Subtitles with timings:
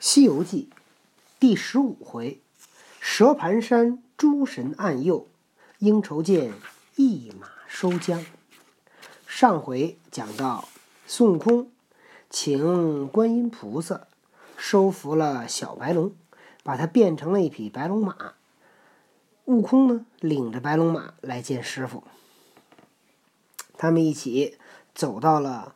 [0.00, 0.68] 西游记》
[1.40, 2.40] 第十五回：
[3.00, 5.26] 蛇盘山诸神暗佑，
[5.80, 6.52] 应酬见
[6.94, 8.24] 一马收缰。
[9.26, 10.68] 上回讲到
[11.08, 11.68] 孙悟空
[12.30, 14.06] 请观音菩萨
[14.56, 16.12] 收服了小白龙，
[16.62, 18.34] 把它变成了一匹白龙马。
[19.46, 22.04] 悟空呢，领着白龙马来见师傅。
[23.76, 24.58] 他们一起
[24.94, 25.74] 走到了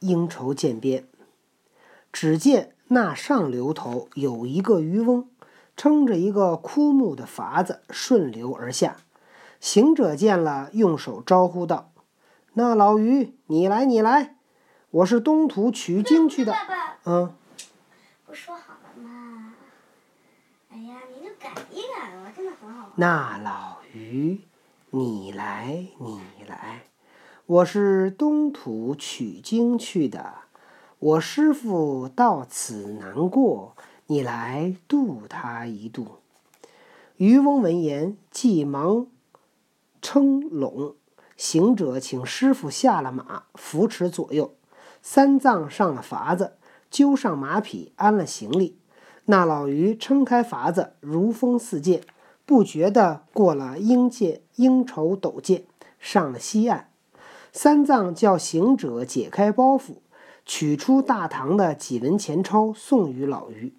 [0.00, 1.06] 应酬涧边。
[2.18, 5.28] 只见那上流头有一个渔翁，
[5.76, 8.96] 撑着一个枯木的筏子顺流而下。
[9.60, 11.92] 行者见了，用手招呼道
[12.56, 14.34] ：“那老渔，你来，你来，
[14.90, 16.54] 我是东土取经去的。”
[17.04, 17.34] 嗯，
[18.24, 19.52] 不说好了吗？
[20.70, 22.92] 哎呀，你就改一改吧，真的很好。
[22.94, 24.40] 那老渔，
[24.88, 26.84] 你来，你来，
[27.44, 30.45] 我是东土取经去的。
[31.06, 33.76] 我师傅到此难过，
[34.08, 36.16] 你来渡他一渡。
[37.16, 39.06] 渔翁闻言，急忙
[40.02, 40.96] 撑拢。
[41.36, 44.56] 行者请师傅下了马，扶持左右。
[45.00, 46.54] 三藏上了筏子，
[46.90, 48.76] 揪上马匹，安了行李。
[49.26, 52.02] 那老渔撑开筏子，如风似箭，
[52.44, 55.66] 不觉的过了应界应酬斗界，
[56.00, 56.90] 上了西岸。
[57.52, 59.98] 三藏叫行者解开包袱。
[60.46, 63.74] 取出大唐的几文钱钞送与老于，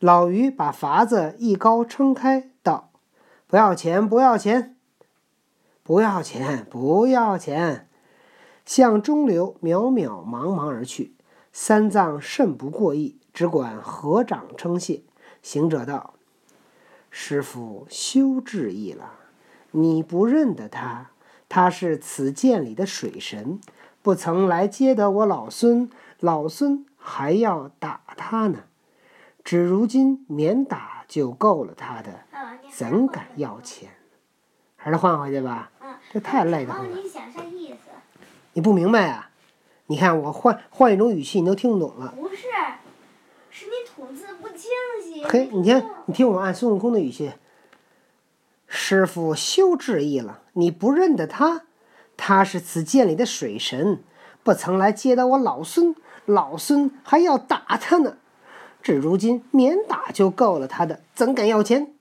[0.00, 2.90] 老于把筏子一高撑开，道
[3.46, 4.74] ：“不要钱，不要钱，
[5.82, 7.88] 不要钱，不要钱。”
[8.64, 11.14] 向中流渺渺茫茫而去。
[11.52, 15.02] 三藏甚不过意，只管合掌称谢。
[15.42, 16.14] 行者道
[17.10, 19.12] ：“师傅休致意了，
[19.72, 21.10] 你不认得他，
[21.48, 23.60] 他是此涧里的水神。”
[24.08, 28.60] 不曾来接得我老孙，老孙还要打他呢。
[29.44, 32.22] 只如今免打就够了他的，
[32.72, 33.90] 怎敢要钱？
[34.76, 35.70] 还是换回去吧。
[36.10, 36.96] 这太累的慌了。
[36.96, 37.90] 你想啥意思？
[38.54, 39.28] 你不明白啊？
[39.88, 42.14] 你看我换换一种语气，你都听不懂了。
[42.16, 42.46] 不是，
[43.50, 44.70] 是你吐字不清
[45.04, 45.22] 晰。
[45.24, 47.32] 嘿，你听，你听我按孙悟空的语气。
[48.66, 51.66] 师傅休致意了，你不认得他。
[52.18, 54.02] 他是此涧里的水神，
[54.42, 55.94] 不曾来接待我老孙，
[56.26, 58.18] 老孙还要打他呢。
[58.82, 61.94] 至如今免打就够了他的，怎敢要钱？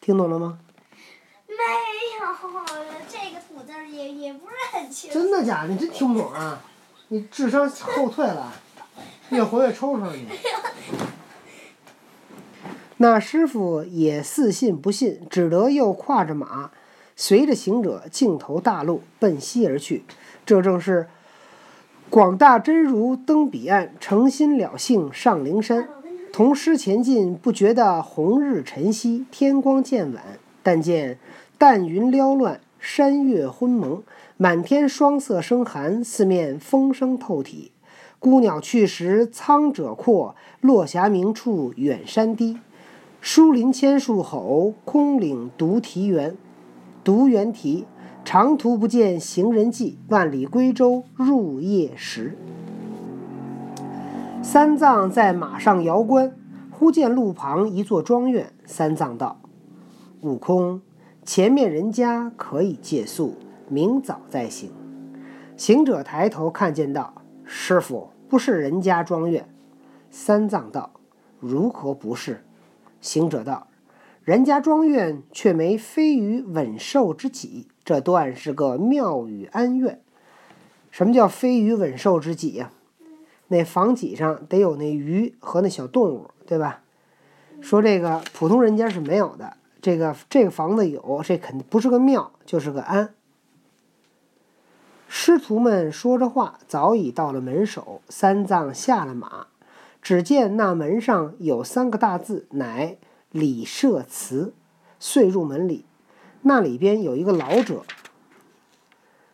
[0.00, 0.60] 听懂了吗？
[1.48, 1.54] 没
[2.20, 2.26] 有，
[3.08, 5.10] 这个土字也也不是很清。
[5.10, 5.68] 真的假的？
[5.68, 6.60] 你真听不懂啊？
[7.08, 8.52] 你智商后退了，
[9.30, 10.28] 越活越抽抽你。
[12.98, 16.70] 那师傅也似信不信，只得又跨着马。
[17.20, 20.04] 随着行者径投大路，奔西而去。
[20.46, 21.08] 这正是
[22.08, 25.88] 广大真如登彼岸，诚心了性上灵山。
[26.32, 30.22] 同师前进，不觉得红日晨曦，天光渐晚。
[30.62, 31.18] 但见
[31.58, 34.04] 淡云缭乱，山月昏蒙，
[34.36, 37.72] 满天霜色生寒，四面风声透体。
[38.20, 42.58] 孤鸟去时苍者阔，落霞明处远山低。
[43.20, 46.36] 疏林千树吼，空岭独啼猿。
[47.08, 47.86] 独猿啼，
[48.22, 52.36] 长途不见行人迹，万里归舟入夜时。
[54.42, 56.36] 三藏在马上遥观，
[56.70, 58.52] 忽见路旁一座庄院。
[58.66, 59.40] 三藏道
[60.20, 60.82] ：“悟空，
[61.24, 63.36] 前面人家可以借宿，
[63.70, 64.70] 明早再行。”
[65.56, 69.48] 行者抬头看见道：“师傅，不是人家庄院。”
[70.12, 70.90] 三藏道
[71.40, 72.44] ：“如何不是？”
[73.00, 73.67] 行者道。
[74.28, 80.02] 人家庄院却没飞鱼稳兽之己，这段是个庙宇安院。
[80.90, 82.70] 什么叫飞鱼稳兽之己呀？
[83.46, 86.82] 那房脊上得有那鱼和那小动物，对吧？
[87.62, 93.14] 说这个普通人家是没有的，这个这个房子有，这肯定不是个庙，就是个安。
[95.08, 98.02] 师徒们说着话，早已到了门首。
[98.10, 99.46] 三藏下了马，
[100.02, 102.98] 只见那门上有三个大字，乃。
[103.30, 104.54] 李舍祠，
[104.98, 105.84] 遂入门里，
[106.42, 107.84] 那里边有一个老者，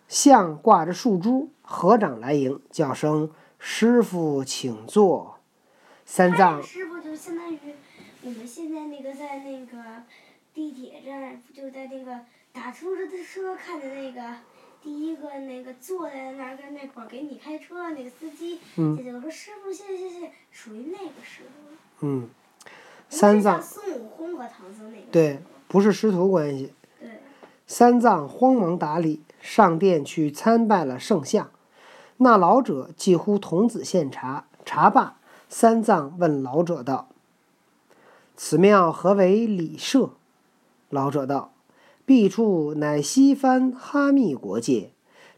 [0.09, 5.39] 像挂着树珠，合掌来迎，叫声师傅，请坐。
[6.05, 7.59] 三藏师傅就相当于
[8.23, 10.03] 我们现在那个在那个
[10.53, 12.21] 地铁站，就在那个
[12.53, 14.37] 打出租车看的那个
[14.83, 22.07] 第一个那个坐在那儿跟那会儿给你开车那个司机，嗯，就说师傅谢谢谢谢，属于那个师傅。
[22.07, 22.29] 嗯。
[23.17, 23.63] 三藏，
[25.13, 25.39] 对，
[25.69, 26.73] 不是师徒关系。
[27.65, 31.49] 三藏慌忙打理，上殿去参拜了圣像。
[32.17, 35.19] 那老者几乎童子献茶，茶罢，
[35.49, 37.07] 三藏问老者道
[38.37, 40.11] ：“此庙何为礼社？”
[40.91, 41.53] 老者道
[42.05, 44.91] ：“敝处乃西番哈密国界。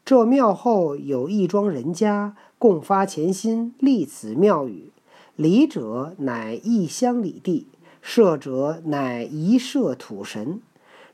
[0.03, 4.91] 这庙后有一庄人家，共发虔心立此庙宇。
[5.37, 7.69] 礼者乃一乡里地，
[8.01, 10.63] 社者乃一社土神。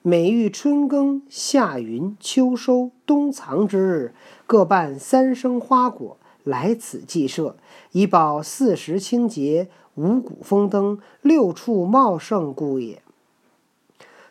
[0.00, 4.14] 每遇春耕、夏耘、秋收、冬藏之日，
[4.46, 7.56] 各办三生花果来此祭社，
[7.90, 13.02] 以保四时清洁、五谷丰登、六畜茂盛故也。”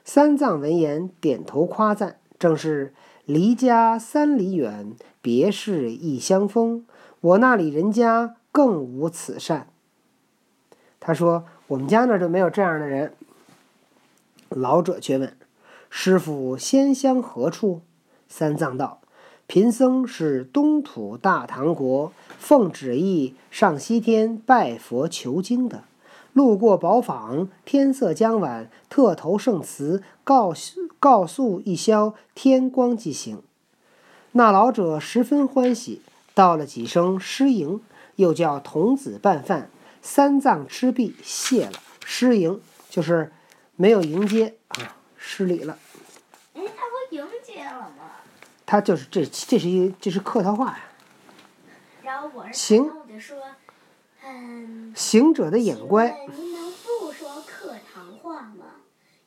[0.06, 2.94] 三藏闻言，点头夸赞：“正是
[3.26, 6.86] 离家三里远，别是异乡风。
[7.20, 9.68] 我那里人家更无此善。”
[11.01, 13.12] 他说：“我们家那就没有这样的人。”
[14.48, 15.36] 老者却问
[15.89, 17.81] ：“师傅仙乡何处？”
[18.30, 19.01] 三藏道
[19.48, 25.83] ：“贫僧是东土大唐国，奉旨意上西天拜佛求经的。”
[26.33, 30.54] 路过宝坊，天色将晚，特投圣祠，告
[30.97, 33.42] 告诉一宵，天光即行。
[34.33, 36.01] 那老者十分欢喜，
[36.33, 37.81] 道了几声失迎，
[38.15, 39.69] 又叫童子拌饭。
[40.01, 41.74] 三藏吃壁，谢了。
[42.06, 42.59] 失迎
[42.89, 43.31] 就是
[43.75, 45.77] 没有迎接啊，失礼了。
[46.53, 48.12] 哎，他不迎接了吗？
[48.65, 50.80] 他就是这，这是一这是客套话呀。
[52.03, 53.38] 然后我是行我就说，
[54.25, 54.94] 嗯。
[54.95, 58.65] 行者的眼乖，请问您能不说客套话吗？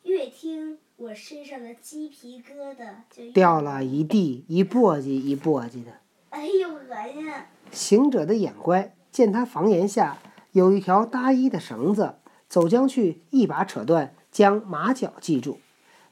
[0.03, 5.93] 越听我身上的鸡皮疙瘩就掉了一地，一簸箕一簸箕的。
[6.31, 7.33] 哎呦，恶心！
[7.71, 10.19] 行者的眼乖，见他房檐下
[10.55, 12.15] 有一条搭衣的绳子，
[12.49, 15.59] 走将去，一把扯断，将马脚系住。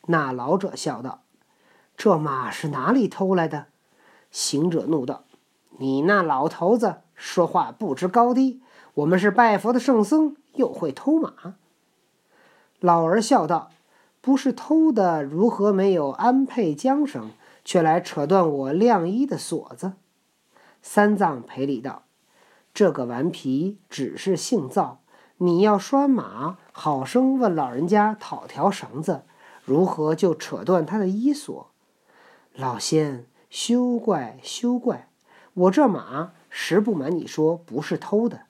[0.06, 1.22] 那老者笑道
[1.96, 3.66] ：“这马是哪里偷来的？”
[4.32, 5.22] 行者怒道
[5.78, 8.60] ：“你那老头子说话不知高低！
[8.94, 11.54] 我们是拜佛的圣僧，又会偷马？”
[12.80, 13.70] 老儿笑道
[14.20, 17.30] ：“不是偷的，如何没有安配缰绳，
[17.64, 19.92] 却来扯断我晾衣的锁子？”
[20.82, 22.02] 三藏赔礼道
[22.74, 25.02] ：“这个顽皮只是性躁，
[25.36, 29.22] 你要拴马，好生问老人家讨条绳子，
[29.64, 31.70] 如何就扯断他的衣锁？
[32.54, 35.08] 老仙休怪休怪，
[35.52, 38.42] 我这马实不瞒你说，不是偷的。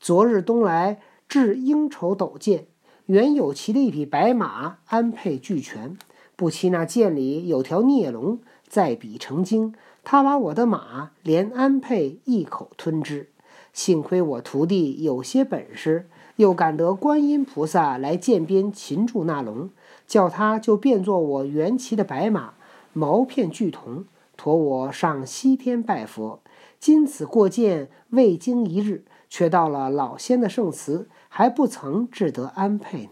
[0.00, 2.66] 昨日东来至应酬斗剑，
[3.06, 5.96] 原有骑的一匹白马，安配俱全，
[6.34, 13.29] 不期那剑里有条孽龙，在彼成精。”他把我的马连安配一口吞之，
[13.72, 19.70] 幸亏我徒弟有些本事，又赶得观音菩萨来涧边擒住那龙，
[20.06, 22.54] 叫他就变作我原骑的白马，
[22.92, 24.04] 毛片巨同，
[24.36, 26.40] 驮我上西天拜佛。
[26.78, 33.10] 今此过涧未经一日，却到了老仙的圣祠，还不曾至得安配呢。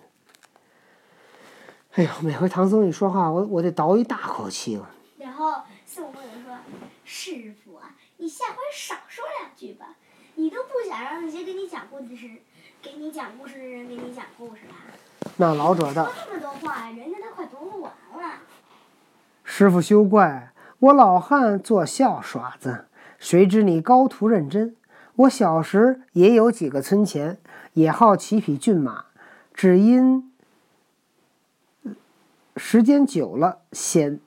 [1.93, 4.91] 哎呦，每回唐僧一说话，我我得倒一大口气了。
[5.19, 6.57] 然后孙悟空就说
[7.05, 9.97] ：“师傅啊，你下回少说两句吧，
[10.39, 12.29] 你都不想让那些给你讲故事、
[12.81, 14.77] 给你讲故事的人给你讲故事吧。
[15.37, 18.35] 那老者道说这么多话，人家都快读不完了。
[19.43, 22.85] 师傅休怪，我老汉做笑耍子，
[23.19, 24.77] 谁知你高徒认真。
[25.17, 27.39] 我小时也有几个村前，
[27.73, 29.07] 也好骑匹骏马，
[29.53, 30.33] 只因
[32.57, 34.21] 时间久了，险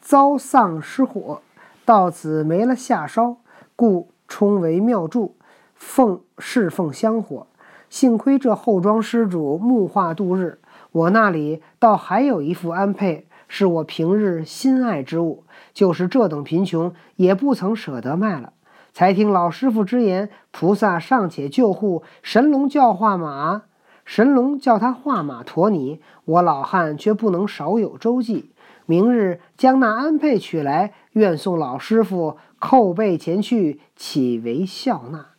[0.00, 1.40] 遭丧失火，
[1.84, 3.36] 到此没了下烧，
[3.76, 5.36] 故充为庙祝，
[5.84, 7.46] 奉侍奉香火。
[7.88, 10.58] 幸亏这后庄施主木化度日，
[10.90, 18.54] 我那里倒还有一副安配，是我平日心爱之物，就是这等贫穷，也不曾舍得卖了。
[18.92, 23.62] 才听老师傅之言，菩萨尚且救护，神龙叫画马，
[24.04, 28.50] 神龙叫他画马驮你，我老汉却不能少有周济。
[28.86, 35.33] 明日将那安配取来，愿送老师傅叩背前去，岂为笑纳？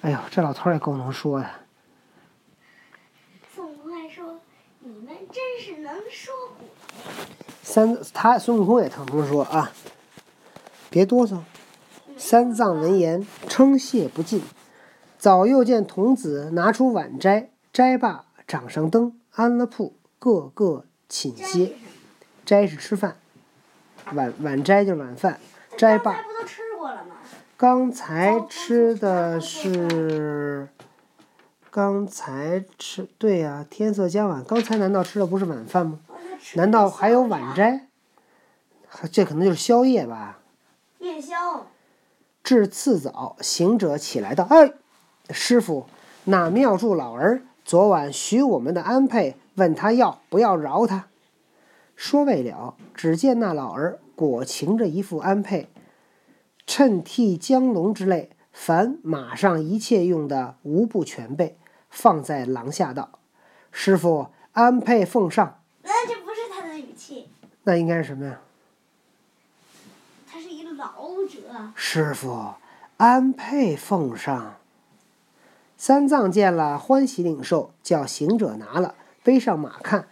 [0.00, 1.50] 哎呦，这老头儿也够能说的。
[3.54, 4.40] 孙悟空还说
[4.78, 6.68] ：“你们真是能说鬼。
[7.62, 9.72] 三他孙悟空也特能说啊，
[10.88, 11.40] 别哆嗦。
[12.16, 14.42] 三藏闻言称谢不尽。
[15.18, 21.72] 早又见童子拿出碗斋，斋罢掌上灯，安了铺，个个寝歇。
[22.44, 23.16] 斋是吃饭，
[24.14, 25.40] 晚晚斋就是晚饭，
[25.76, 26.24] 斋罢。
[27.58, 30.68] 刚才吃的是，
[31.72, 35.98] 刚才吃对呀、天色将晚，刚才难道吃的不是晚饭吗？
[36.54, 37.22] 难道还有？
[37.22, 37.88] 晚斋？
[39.10, 40.38] 这可能就是宵夜吧。
[41.00, 41.66] 夜宵。
[42.44, 44.74] 至次早，行者起来道：“哎，
[45.30, 45.86] 师傅，
[46.26, 51.06] 那庙祝老儿昨晚许我们的安配，问他要不要饶他。
[51.96, 55.68] 说未了，只见那老儿裹擎着一副安佩，
[56.68, 61.56] 趁替江龙之类，凡马上一切用的，无不全备，
[61.88, 63.20] 放在廊下道
[63.72, 65.60] ：“师傅，安配奉上。
[65.82, 67.30] ”那这不是他的语气，
[67.62, 68.40] 那应该是什么呀？
[70.30, 70.92] 他是一个老
[71.24, 71.72] 者。
[71.74, 72.52] 师傅，
[72.98, 74.56] 安配奉上。
[75.78, 80.06] 三藏见了，欢喜领受，叫行者拿了，背上马看。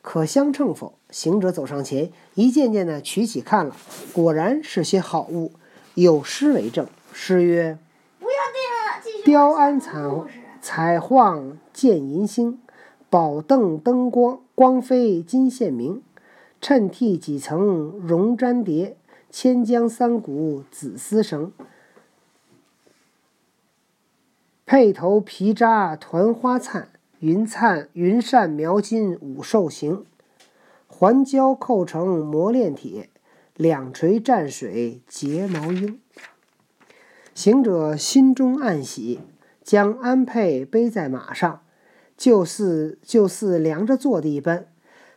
[0.00, 0.94] 可相称否？
[1.10, 3.76] 行者走上前，一件件的取起看了，
[4.14, 5.52] 果然是些好物，
[5.96, 6.86] 有诗为证。
[7.12, 7.78] 诗曰
[8.20, 8.30] ：“不要
[9.02, 10.00] 定了，雕鞍彩
[10.60, 12.60] 彩晃见银星，
[13.08, 16.02] 宝凳灯光光飞金线明。
[16.60, 18.96] 衬替几层绒毡叠，
[19.30, 21.52] 千江三股紫丝绳。
[24.64, 26.88] 佩头皮扎团花灿，
[27.20, 30.04] 云灿云扇描金五兽形。
[30.86, 33.10] 环胶扣成磨练铁，
[33.56, 35.98] 两垂蘸水结毛鹰。
[37.34, 39.20] 行者心中暗喜，
[39.62, 41.62] 将安佩背在马上，
[42.16, 44.66] 就似就似量着坐的一般。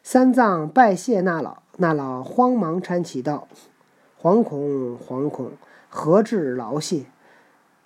[0.02, 3.48] 三藏拜谢那老，那老慌忙搀起道
[4.22, 5.52] ：“惶恐惶恐，
[5.90, 7.06] 何至劳谢？”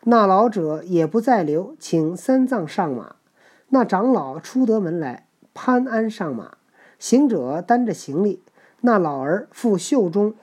[0.05, 3.15] 那老者也不再留，请三藏上马。
[3.69, 6.57] 那长老出得门来，攀鞍上马。
[6.99, 8.41] 行者担着行李，
[8.81, 10.35] 那老儿复袖中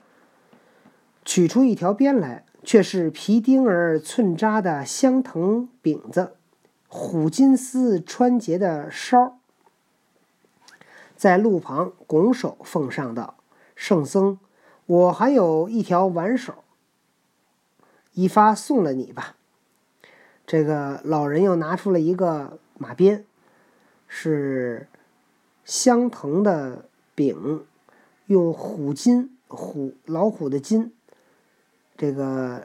[1.30, 6.32] 取出一条鞭来，却是皮钉儿寸扎的香藤饼子，
[6.88, 9.38] 虎金丝穿结的梢，
[11.14, 13.37] 在路旁拱手奉上道
[13.76, 14.40] ：“圣僧，
[14.87, 16.64] 我还有一条挽手，
[18.14, 19.37] 一发送了你吧。”
[20.44, 23.25] 这个老人又拿出了一个马鞭，
[24.08, 24.88] 是
[25.64, 27.64] 香藤的柄，
[28.26, 30.92] 用虎筋虎老虎的筋，
[32.00, 32.62] 这个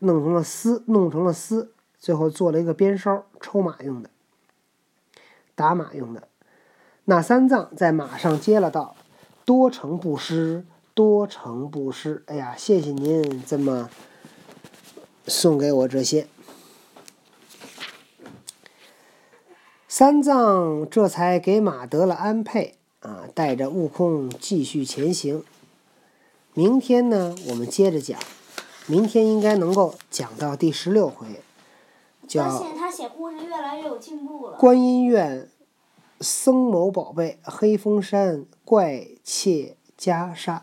[0.00, 4.10] 弄成了丝，弄成了丝，最后做了一个鞭梢，抽马用的，
[5.54, 6.26] 打马用的。
[7.04, 8.96] 那三藏在马上接了道
[9.46, 12.24] ：“多成布施，多成布施。
[12.26, 13.88] 哎呀，谢谢您这么
[15.28, 16.26] 送给我这些。”
[19.86, 25.44] 三藏这才给马得了安配啊，带着悟空继续前行。
[26.54, 28.18] 明天呢，我们接着讲，
[28.86, 34.58] 明天应该能够讲到第十六回，发叫现他写故事越来越有进步了。
[34.58, 35.48] 观音院
[36.20, 40.60] 僧某宝贝黑风山怪窃袈裟。